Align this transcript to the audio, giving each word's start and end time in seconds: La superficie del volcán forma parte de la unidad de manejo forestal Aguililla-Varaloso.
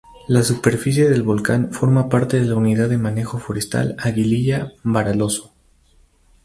La 0.27 0.41
superficie 0.41 1.07
del 1.07 1.21
volcán 1.21 1.71
forma 1.73 2.09
parte 2.09 2.39
de 2.39 2.45
la 2.47 2.55
unidad 2.55 2.89
de 2.89 2.97
manejo 2.97 3.37
forestal 3.37 3.95
Aguililla-Varaloso. 3.99 5.53